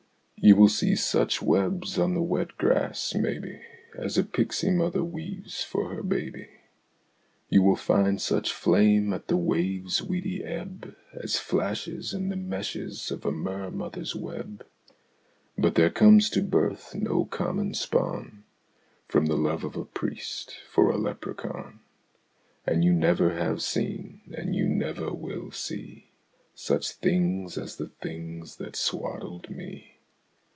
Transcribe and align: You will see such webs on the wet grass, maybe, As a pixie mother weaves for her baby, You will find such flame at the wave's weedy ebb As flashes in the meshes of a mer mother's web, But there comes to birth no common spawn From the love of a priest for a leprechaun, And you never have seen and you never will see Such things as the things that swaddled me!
You 0.43 0.55
will 0.55 0.69
see 0.69 0.95
such 0.95 1.39
webs 1.39 1.99
on 1.99 2.15
the 2.15 2.21
wet 2.23 2.57
grass, 2.57 3.13
maybe, 3.13 3.61
As 3.95 4.17
a 4.17 4.23
pixie 4.23 4.71
mother 4.71 5.03
weaves 5.03 5.63
for 5.63 5.93
her 5.93 6.01
baby, 6.01 6.47
You 7.49 7.61
will 7.61 7.75
find 7.75 8.19
such 8.19 8.51
flame 8.51 9.13
at 9.13 9.27
the 9.27 9.37
wave's 9.37 10.01
weedy 10.01 10.43
ebb 10.43 10.95
As 11.13 11.37
flashes 11.37 12.11
in 12.11 12.29
the 12.29 12.35
meshes 12.35 13.11
of 13.11 13.23
a 13.23 13.31
mer 13.31 13.69
mother's 13.69 14.15
web, 14.15 14.65
But 15.59 15.75
there 15.75 15.91
comes 15.91 16.27
to 16.31 16.41
birth 16.41 16.95
no 16.95 17.25
common 17.25 17.75
spawn 17.75 18.43
From 19.07 19.27
the 19.27 19.37
love 19.37 19.63
of 19.63 19.75
a 19.75 19.85
priest 19.85 20.55
for 20.67 20.89
a 20.89 20.97
leprechaun, 20.97 21.81
And 22.65 22.83
you 22.83 22.93
never 22.93 23.35
have 23.35 23.61
seen 23.61 24.21
and 24.35 24.55
you 24.55 24.67
never 24.67 25.13
will 25.13 25.51
see 25.51 26.07
Such 26.55 26.93
things 26.93 27.59
as 27.59 27.75
the 27.75 27.89
things 28.01 28.55
that 28.55 28.75
swaddled 28.75 29.47
me! 29.51 29.97